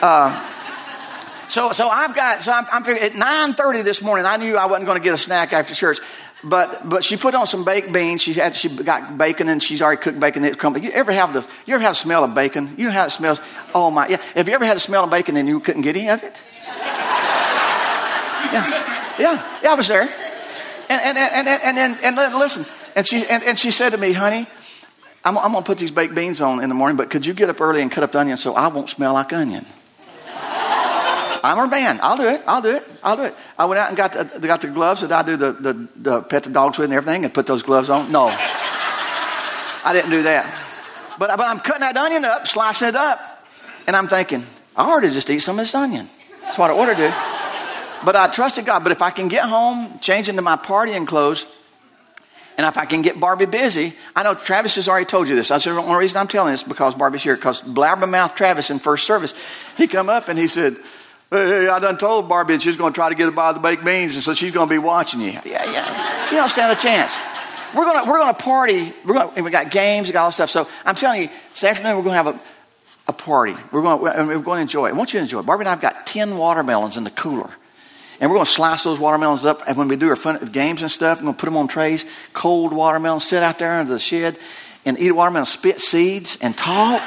[0.00, 0.52] Uh,
[1.50, 4.86] so, so I've got, so I'm, I'm at 9.30 this morning, I knew I wasn't
[4.86, 5.98] going to get a snack after church.
[6.44, 8.22] But but she put on some baked beans.
[8.22, 10.44] She had she got bacon and she's already cooked bacon.
[10.44, 10.76] It come.
[10.76, 12.74] You ever have the you ever have the smell of bacon?
[12.76, 13.40] You know how it smells.
[13.74, 14.06] Oh my!
[14.08, 14.18] Yeah.
[14.34, 16.40] Have you ever had the smell of bacon and you couldn't get any of it?
[18.52, 19.70] Yeah, yeah, yeah.
[19.72, 20.02] I was there.
[20.02, 22.64] And and and and and, and, and listen.
[22.94, 24.46] And she and, and she said to me, honey,
[25.24, 27.34] I'm, I'm going to put these baked beans on in the morning, but could you
[27.34, 29.66] get up early and cut up the onion so I won't smell like onion?
[31.42, 31.98] I'm her man.
[32.02, 32.42] I'll do it.
[32.46, 32.84] I'll do it.
[33.02, 33.34] I'll do it.
[33.58, 36.22] I went out and got the, got the gloves that I do the, the, the
[36.22, 38.10] pet the dogs with and everything and put those gloves on.
[38.12, 38.26] No.
[38.28, 40.44] I didn't do that.
[41.18, 43.20] But, but I'm cutting that onion up, slicing it up.
[43.86, 44.42] And I'm thinking,
[44.76, 46.08] I ought to just eat some of this onion.
[46.42, 47.10] That's what I ought to do.
[48.04, 48.82] But I trusted God.
[48.82, 51.46] But if I can get home, change into my partying clothes,
[52.56, 55.48] And if I can get Barbie busy, I know Travis has already told you this.
[55.48, 57.36] That's the only reason I'm telling this is because Barbie's here.
[57.36, 59.34] Because blabbermouth Travis in first service,
[59.76, 60.76] he come up and he said,
[61.32, 64.14] I done told Barbie that she's going to try to get by the baked beans,
[64.14, 65.32] and so she's going to be watching you.
[65.32, 66.30] Yeah, yeah.
[66.30, 67.16] You don't stand a chance.
[67.74, 68.92] We're going to, we're to party.
[69.04, 70.50] We're going to, we got games, we got all this stuff.
[70.50, 72.40] So I'm telling you, this afternoon we're going to have a,
[73.08, 73.54] a party.
[73.72, 74.90] We're going, we're going to enjoy it.
[74.90, 75.46] I want you to enjoy it.
[75.46, 77.50] Barbie and I have got 10 watermelons in the cooler.
[78.20, 79.62] And we're going to slice those watermelons up.
[79.66, 81.68] And when we do our fun, games and stuff, we're going to put them on
[81.68, 82.06] trays.
[82.32, 84.38] Cold watermelons, sit out there under the shed
[84.86, 87.02] and eat a watermelon, spit seeds, and talk.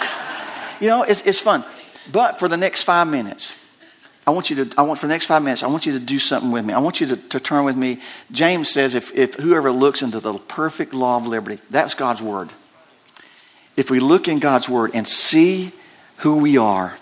[0.82, 1.64] You know, it's, it's fun.
[2.12, 3.59] But for the next five minutes,
[4.28, 6.00] I want you to, I want for the next five minutes, I want you to
[6.00, 6.74] do something with me.
[6.74, 8.00] I want you to, to turn with me.
[8.32, 12.50] James says, if, if whoever looks into the perfect law of liberty, that's God's word.
[13.76, 15.72] If we look in God's word and see
[16.18, 16.98] who we are,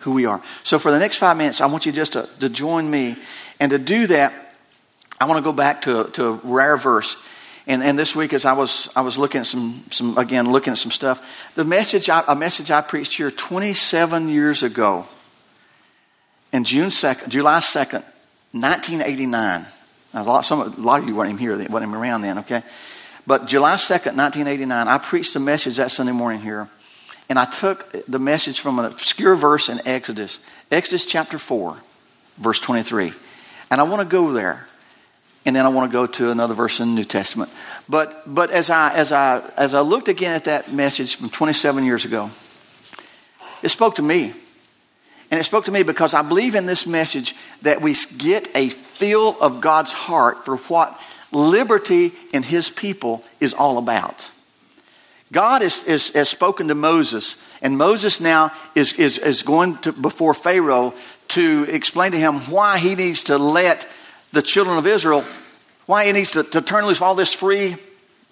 [0.00, 0.42] who we are.
[0.62, 3.16] So for the next five minutes, I want you just to, to join me.
[3.58, 4.32] And to do that,
[5.20, 7.26] I want to go back to, to a rare verse.
[7.66, 10.70] And, and this week, as I was, I was looking at some, some, again, looking
[10.70, 15.06] at some stuff, the message I, a message I preached here 27 years ago,
[16.52, 18.02] in June 2nd, July 2nd,
[18.52, 19.66] 1989.
[20.14, 22.62] a, lot, some, a lot of you weren't even here, weren't even around then, okay?
[23.26, 26.68] But July 2nd, 1989, I preached a message that Sunday morning here
[27.28, 31.76] and I took the message from an obscure verse in Exodus, Exodus chapter 4,
[32.38, 33.12] verse 23.
[33.70, 34.66] And I want to go there.
[35.44, 37.50] And then I want to go to another verse in the New Testament.
[37.88, 41.84] But, but as, I, as, I, as I looked again at that message from 27
[41.84, 42.30] years ago,
[43.62, 44.32] it spoke to me.
[45.30, 48.68] And it spoke to me because I believe in this message that we get a
[48.68, 50.98] feel of God's heart for what
[51.32, 54.30] liberty in His people is all about.
[55.30, 59.92] God is, is, has spoken to Moses, and Moses now is, is, is going to,
[59.92, 60.94] before Pharaoh
[61.28, 63.86] to explain to him why he needs to let
[64.32, 65.24] the children of Israel,
[65.84, 67.76] why he needs to, to turn loose all this free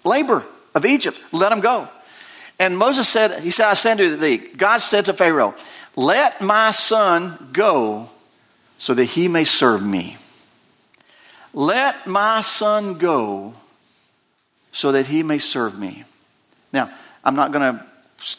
[0.03, 1.21] labor of Egypt.
[1.31, 1.87] Let them go.
[2.59, 4.37] And Moses said, He said, I send to thee.
[4.37, 5.53] God said to Pharaoh,
[5.97, 8.07] Let my son go
[8.77, 10.17] so that he may serve me.
[11.53, 13.55] Let my son go
[14.71, 16.03] so that he may serve me.
[16.71, 16.91] Now,
[17.23, 17.85] I'm not going to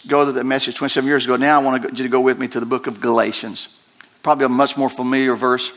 [0.07, 1.35] go to the message 27 years ago.
[1.35, 3.77] Now I want you to go with me to the book of Galatians.
[4.23, 5.73] Probably a much more familiar verse.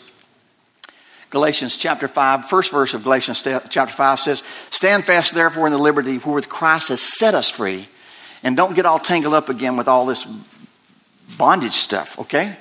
[1.31, 5.79] Galatians chapter 5, first verse of Galatians chapter 5 says, Stand fast therefore in the
[5.79, 7.87] liberty wherewith Christ has set us free.
[8.43, 10.27] And don't get all tangled up again with all this
[11.37, 12.55] bondage stuff, okay?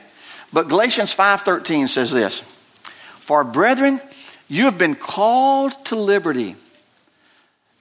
[0.53, 4.01] But Galatians 5:13 says this, For brethren,
[4.49, 6.57] you have been called to liberty.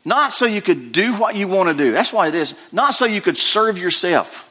[0.05, 1.91] Not so you could do what you want to do.
[1.91, 2.55] That's why it is.
[2.71, 4.45] Not so you could serve yourself.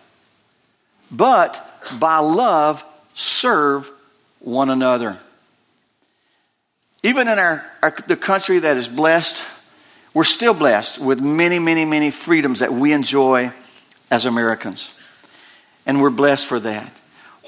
[1.11, 1.65] But
[1.99, 3.91] by love, serve
[4.41, 5.17] one another.
[7.03, 9.45] Even in our, our, the country that is blessed,
[10.13, 13.53] we're still blessed with many, many, many freedoms that we enjoy
[14.11, 14.98] as Americans.
[15.89, 16.93] And we're blessed for that.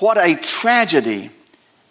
[0.00, 1.30] What a tragedy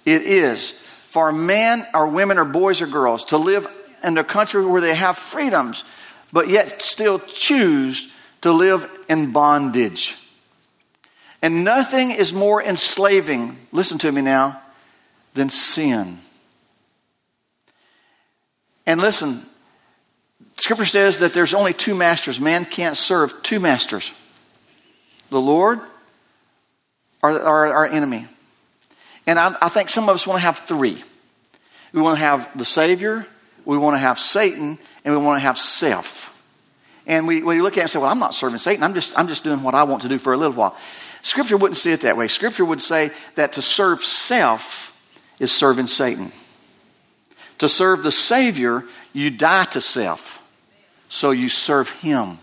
[0.06, 3.68] it is for men or women or boys or girls to live
[4.04, 5.86] in a country where they have freedoms
[6.32, 10.16] but yet still choose to live in bondage.
[11.42, 14.62] And nothing is more enslaving, listen to me now,
[15.34, 16.18] than sin.
[18.86, 19.42] And listen,
[20.58, 22.40] Scripture says that there's only two masters.
[22.40, 24.14] Man can't serve two masters
[25.30, 25.80] the Lord
[27.21, 28.25] or, or our enemy.
[29.27, 31.03] And I, I think some of us want to have three.
[31.93, 33.25] We want to have the Savior,
[33.65, 36.27] we want to have Satan, and we want to have self.
[37.08, 38.84] And we, we look at it and say, well, I'm not serving Satan.
[38.84, 40.77] I'm just, I'm just doing what I want to do for a little while.
[41.21, 42.27] Scripture wouldn't see it that way.
[42.27, 44.89] Scripture would say that to serve self
[45.39, 46.32] is serving Satan.
[47.58, 50.36] To serve the Savior, you die to self.
[51.10, 52.38] So you serve Him.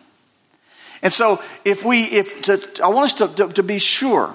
[1.02, 4.34] And so, if we, if to, I want us to, to, to be sure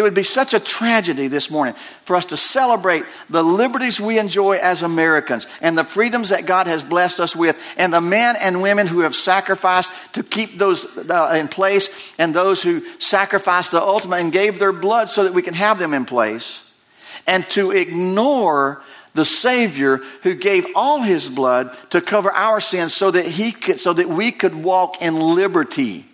[0.00, 4.18] it would be such a tragedy this morning for us to celebrate the liberties we
[4.18, 8.36] enjoy as Americans and the freedoms that God has blessed us with, and the men
[8.40, 13.72] and women who have sacrificed to keep those uh, in place, and those who sacrificed
[13.72, 16.80] the ultimate and gave their blood so that we can have them in place,
[17.26, 18.80] and to ignore
[19.12, 23.78] the Savior who gave all His blood to cover our sins so that, he could,
[23.78, 26.06] so that we could walk in liberty,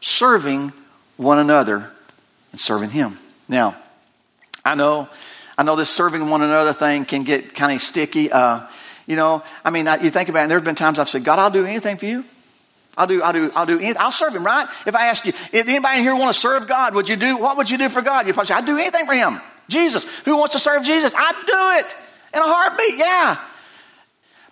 [0.00, 0.72] serving
[1.16, 1.90] one another
[2.56, 3.18] and serving Him.
[3.50, 3.76] Now,
[4.64, 5.10] I know,
[5.58, 8.32] I know this serving one another thing can get kind of sticky.
[8.32, 8.66] Uh,
[9.06, 10.42] you know, I mean, I, you think about it.
[10.44, 12.24] and There have been times I've said, "God, I'll do anything for you.
[12.96, 13.76] I'll do, I'll do, I'll do.
[13.76, 14.00] Anything.
[14.00, 14.66] I'll serve Him." Right?
[14.86, 17.36] If I ask you, if anybody here want to serve God, would you do?
[17.36, 18.26] What would you do for God?
[18.26, 19.38] You probably say, "I'd do anything for Him."
[19.68, 21.12] Jesus, who wants to serve Jesus?
[21.14, 21.94] I'd do it
[22.32, 22.96] in a heartbeat.
[22.96, 23.36] Yeah.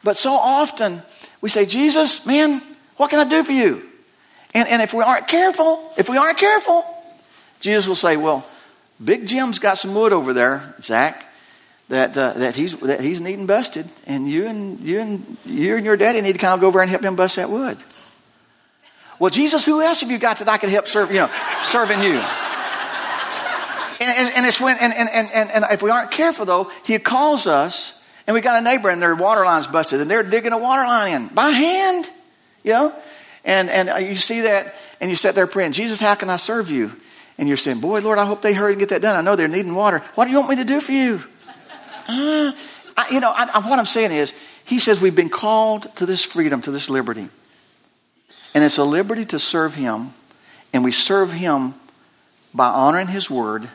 [0.05, 1.01] But so often
[1.41, 2.63] We say, Jesus, man,
[2.97, 3.83] what can I do for you?
[4.55, 6.85] And, and if we aren't careful, if we aren't careful,
[7.65, 8.47] Jesus will say, Well,
[9.03, 11.27] Big Jim's got some wood over there, Zach,
[11.89, 15.85] that, uh, that, he's, that he's needing busted, and you and, you, and, you and
[15.85, 17.79] your daddy need to kind of go over and help him bust that wood.
[19.19, 21.31] Well, Jesus, who else have you got that I could help serve, you know,
[21.63, 22.21] serving you?
[24.01, 27.47] And, and, it's when, and, and, and, and if we aren't careful, though, he calls
[27.47, 30.59] us, and we got a neighbor, and their water line's busted, and they're digging a
[30.59, 32.11] water line in by hand,
[32.63, 32.93] you know?
[33.43, 36.71] And, and you see that, and you sit there praying, Jesus, how can I serve
[36.71, 36.91] you?
[37.39, 39.17] And you're saying, Boy, Lord, I hope they hurry and get that done.
[39.17, 40.01] I know they're needing water.
[40.15, 41.23] What do you want me to do for you?
[42.09, 42.53] Uh,
[42.97, 46.07] I, you know, I, I, what I'm saying is, He says we've been called to
[46.07, 47.29] this freedom, to this liberty.
[48.55, 50.11] And it's a liberty to serve Him,
[50.73, 51.75] and we serve Him
[52.53, 53.69] by honoring His word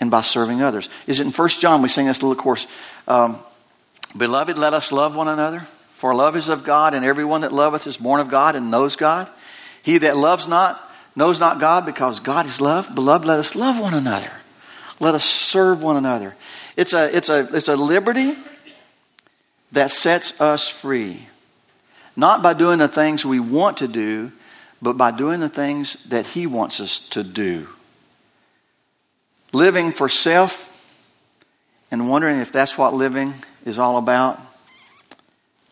[0.00, 0.88] and by serving others.
[1.06, 1.82] Is it in 1 John?
[1.82, 2.66] We sing this little course.
[3.06, 3.38] Um,
[4.16, 7.86] Beloved, let us love one another, for love is of God, and everyone that loveth
[7.86, 9.28] is born of God and knows God.
[9.82, 10.80] He that loves not
[11.16, 12.94] knows not God because God is love.
[12.94, 14.30] Beloved, let us love one another.
[15.00, 16.34] Let us serve one another.
[16.76, 18.34] It's a, it's a, it's a liberty
[19.72, 21.26] that sets us free.
[22.16, 24.32] Not by doing the things we want to do,
[24.80, 27.68] but by doing the things that He wants us to do.
[29.52, 30.70] Living for self
[31.90, 33.34] and wondering if that's what living
[33.64, 34.40] is all about.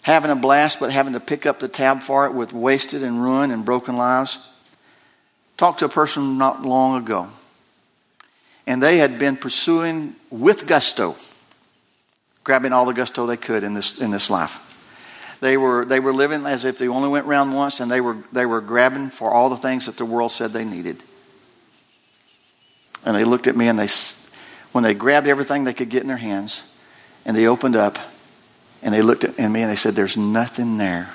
[0.03, 3.23] Having a blast, but having to pick up the tab for it with wasted and
[3.23, 4.52] ruined and broken lives.
[5.63, 7.29] Talked to a person not long ago,
[8.67, 11.15] and they had been pursuing with gusto,
[12.43, 15.39] grabbing all the gusto they could in this, in this life.
[15.41, 18.17] They were, they were living as if they only went round once, and they were,
[18.33, 21.01] they were grabbing for all the things that the world said they needed.
[23.05, 23.87] And they looked at me, and they,
[24.73, 26.65] when they grabbed everything they could get in their hands,
[27.25, 28.01] and they opened up,
[28.83, 31.11] and they looked at me, and they said, There's nothing there.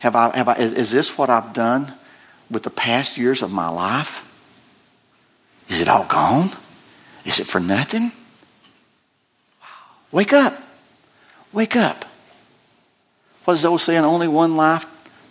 [0.00, 1.94] Have I, have I, is, is this what I've done
[2.50, 4.28] with the past years of my life?
[5.68, 6.50] Is it all gone?
[7.24, 8.12] Is it for nothing?
[9.60, 9.68] Wow.
[10.10, 10.54] Wake up.
[11.52, 12.04] Wake up.
[13.44, 14.04] What is the old saying?
[14.04, 14.86] Only one life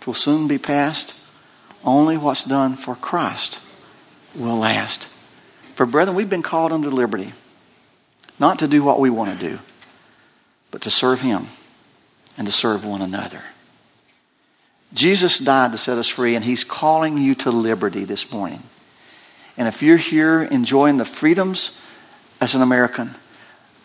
[0.06, 1.28] will soon be passed.
[1.84, 3.60] Only what's done for Christ
[4.36, 5.04] will last.
[5.74, 7.32] For brethren, we've been called unto liberty,
[8.38, 9.58] not to do what we want to do,
[10.70, 11.46] but to serve Him
[12.36, 13.42] and to serve one another.
[14.94, 18.62] Jesus died to set us free, and He's calling you to liberty this morning.
[19.56, 21.80] And if you're here enjoying the freedoms
[22.40, 23.10] as an American,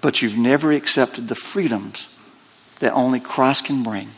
[0.02, 2.14] but you've never accepted the freedoms
[2.80, 4.10] that only Christ can bring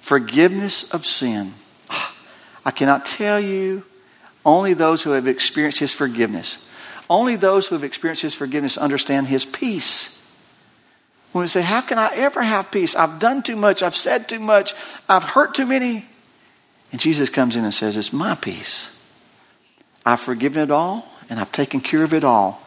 [0.00, 1.52] forgiveness of sin.
[2.64, 3.84] I cannot tell you,
[4.44, 6.70] only those who have experienced His forgiveness,
[7.08, 10.20] only those who have experienced His forgiveness understand His peace.
[11.32, 12.94] When we say, How can I ever have peace?
[12.94, 14.74] I've done too much, I've said too much,
[15.08, 16.04] I've hurt too many.
[16.94, 19.04] And Jesus comes in and says, It's my peace.
[20.06, 22.62] I've forgiven it all and I've taken care of it all.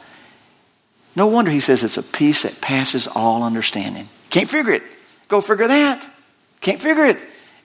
[1.15, 4.09] No wonder he says it's a peace that passes all understanding.
[4.29, 4.83] Can't figure it.
[5.29, 6.05] Go figure that.
[6.59, 7.17] Can't figure it.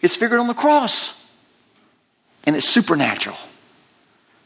[0.03, 1.37] It's figured on the cross.
[2.45, 3.39] And it's supernatural.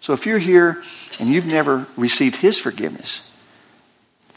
[0.00, 0.82] So if you're here
[1.20, 3.30] and you've never received his forgiveness,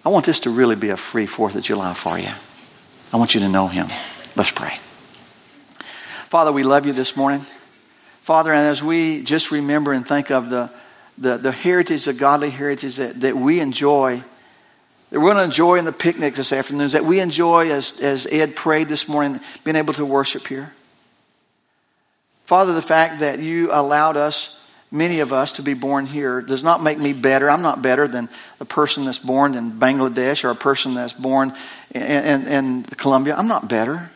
[0.03, 2.31] I want this to really be a free 4th of July for you.
[3.13, 3.87] I want you to know him.
[4.35, 4.75] Let's pray.
[6.27, 7.39] Father, we love you this morning.
[8.29, 10.69] Father, and as we just remember and think of the,
[11.17, 14.21] the, the heritage, the godly heritage that, that we enjoy,
[15.09, 17.99] that we're going to enjoy in the picnic this afternoon, is that we enjoy as,
[17.99, 20.71] as Ed prayed this morning, being able to worship here.
[22.45, 26.63] Father, the fact that you allowed us, many of us, to be born here does
[26.63, 27.49] not make me better.
[27.49, 31.51] I'm not better than a person that's born in Bangladesh or a person that's born
[31.95, 33.35] in, in, in Colombia.
[33.35, 34.11] I'm not better.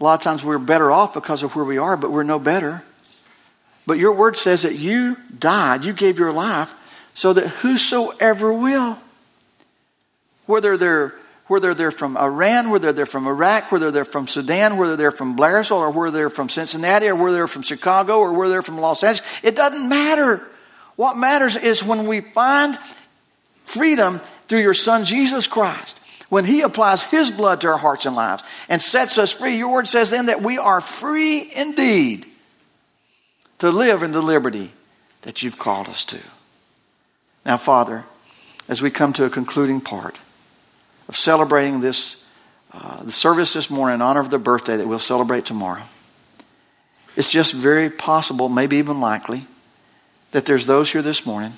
[0.00, 2.40] A lot of times we're better off because of where we are, but we're no
[2.40, 2.82] better.
[3.88, 6.74] But your word says that you died, you gave your life,
[7.14, 8.98] so that whosoever will,
[10.44, 11.14] whether they're
[11.46, 15.38] whether they're from Iran, whether they're from Iraq, whether they're from Sudan, whether they're from
[15.38, 18.78] Blairsville, or whether they're from Cincinnati, or whether they're from Chicago, or whether they're from
[18.78, 20.46] Los Angeles, it doesn't matter.
[20.96, 22.76] What matters is when we find
[23.64, 25.98] freedom through your Son Jesus Christ.
[26.28, 29.72] When He applies His blood to our hearts and lives and sets us free, your
[29.72, 32.26] word says then that we are free indeed
[33.58, 34.72] to live in the liberty
[35.22, 36.18] that you've called us to.
[37.44, 38.04] Now, Father,
[38.68, 40.18] as we come to a concluding part
[41.08, 42.24] of celebrating this
[42.70, 45.84] uh, the service this morning in honor of the birthday that we'll celebrate tomorrow,
[47.16, 49.46] it's just very possible, maybe even likely,
[50.32, 51.52] that there's those here this morning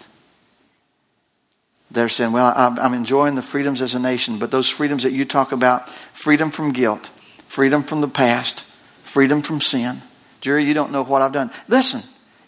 [1.91, 5.13] that are saying, Well, I'm enjoying the freedoms as a nation, but those freedoms that
[5.13, 7.09] you talk about freedom from guilt,
[7.49, 8.61] freedom from the past,
[9.03, 10.03] freedom from sin.
[10.41, 11.51] Jerry, you don't know what I've done.
[11.69, 12.01] Listen,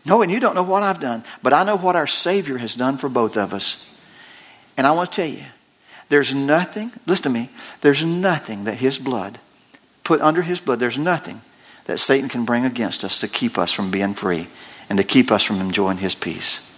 [0.04, 2.74] no, and you don't know what I've done, but I know what our Savior has
[2.74, 3.88] done for both of us.
[4.76, 5.44] And I want to tell you,
[6.08, 9.38] there's nothing, listen to me, there's nothing that His blood,
[10.04, 11.40] put under His blood, there's nothing
[11.84, 14.46] that Satan can bring against us to keep us from being free
[14.88, 16.68] and to keep us from enjoying His peace.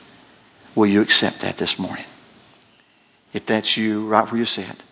[0.74, 2.04] Will you accept that this morning?
[3.32, 4.82] If that's you, right where you sit,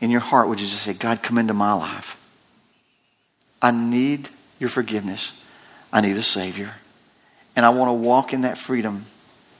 [0.00, 2.18] in your heart, would you just say, God, come into my life?
[3.60, 4.28] I need
[4.62, 5.44] your forgiveness.
[5.92, 6.70] I need a Savior.
[7.56, 9.04] And I want to walk in that freedom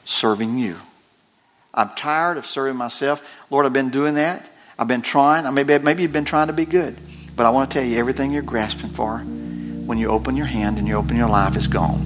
[0.05, 0.76] serving you.
[1.74, 3.20] I'm tired of serving myself.
[3.50, 4.48] Lord, I've been doing that.
[4.78, 5.44] I've been trying.
[5.44, 6.96] I maybe, maybe you've been trying to be good.
[7.34, 10.78] But I want to tell you, everything you're grasping for, when you open your hand
[10.78, 12.00] and you open your life, is gone.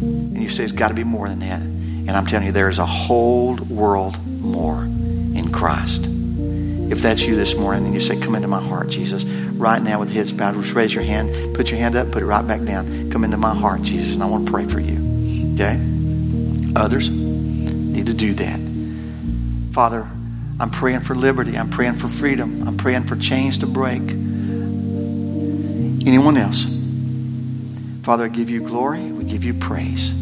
[0.00, 1.60] And you say, it's got to be more than that.
[1.60, 6.06] And I'm telling you, there is a whole world more in Christ.
[6.90, 10.00] If that's you this morning and you say, Come into my heart, Jesus, right now
[10.00, 12.62] with heads bowed, just raise your hand, put your hand up, put it right back
[12.62, 13.10] down.
[13.10, 15.54] Come into my heart, Jesus, and I want to pray for you.
[15.54, 15.78] Okay?
[16.76, 18.58] Others need to do that.
[19.72, 20.08] Father,
[20.60, 21.56] I'm praying for liberty.
[21.56, 22.66] I'm praying for freedom.
[22.66, 24.02] I'm praying for chains to break.
[26.06, 26.64] Anyone else?
[28.02, 29.12] Father, I give you glory.
[29.12, 30.12] We give you praise.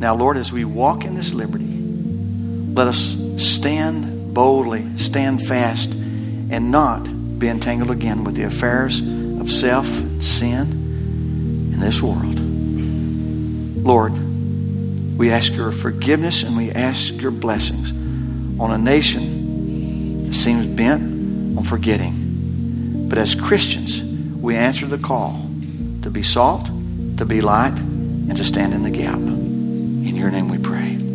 [0.00, 1.66] Now, Lord, as we walk in this liberty,
[2.74, 2.96] let us
[3.36, 7.04] stand boldly, stand fast, and not
[7.38, 9.00] be entangled again with the affairs
[9.40, 9.86] of self,
[10.22, 10.66] sin,
[11.72, 12.38] in this world.
[13.84, 14.12] Lord,
[15.16, 17.92] we ask your forgiveness and we ask your blessings
[18.60, 23.08] on a nation that seems bent on forgetting.
[23.08, 24.02] But as Christians,
[24.40, 25.40] we answer the call
[26.02, 26.66] to be salt,
[27.16, 29.18] to be light, and to stand in the gap.
[29.18, 31.09] In your name we pray.